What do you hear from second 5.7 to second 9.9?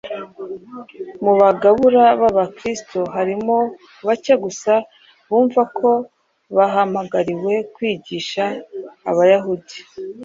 ko bahamagariwe kwigisha Abayahudi;